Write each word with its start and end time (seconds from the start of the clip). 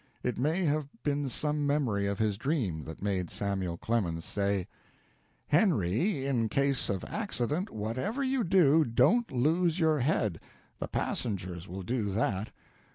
It 0.23 0.39
may 0.39 0.63
have 0.65 0.89
been 1.03 1.29
some 1.29 1.67
memory 1.67 2.07
of 2.07 2.17
his 2.17 2.35
dream 2.35 2.85
that 2.85 3.03
made 3.03 3.29
Samuel 3.29 3.77
Clemens 3.77 4.25
say: 4.25 4.67
"Henry, 5.49 6.25
in 6.25 6.49
case 6.49 6.89
of 6.89 7.03
accident, 7.05 7.69
whatever 7.69 8.23
you 8.23 8.43
do, 8.43 8.83
don't 8.83 9.31
lose 9.31 9.79
your 9.79 9.99
head 9.99 10.39
the 10.79 10.87
passengers 10.87 11.67
will 11.67 11.83
do 11.83 12.05
that. 12.13 12.49